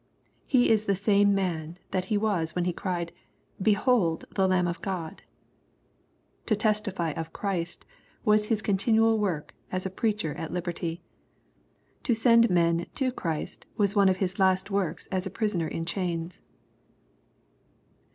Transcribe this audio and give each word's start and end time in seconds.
He 0.47 0.71
is 0.71 0.85
the 0.85 0.95
same 0.95 1.35
man 1.35 1.77
that 1.91 2.05
he 2.05 2.17
was 2.17 2.55
when 2.55 2.65
he 2.65 2.73
cried," 2.73 3.11
Behold 3.71 4.25
the 4.31 4.47
Lamb 4.47 4.67
of 4.67 4.81
God." 4.81 5.21
To 6.47 6.55
testify 6.55 7.11
of 7.11 7.33
Christ, 7.33 7.85
was 8.25 8.47
his 8.47 8.63
con 8.63 8.77
tinual 8.77 9.19
work 9.19 9.53
as 9.71 9.85
a 9.85 9.91
preacher 9.91 10.33
at 10.33 10.51
liberty. 10.51 11.03
To 12.01 12.15
send 12.15 12.49
men 12.49 12.87
to 12.95 13.11
Christ, 13.11 13.67
was 13.77 13.95
one 13.95 14.09
of 14.09 14.17
his 14.17 14.39
last 14.39 14.71
works 14.71 15.05
as 15.11 15.27
a 15.27 15.29
prisoner 15.29 15.67
in 15.67 15.85
chains. 15.85 16.41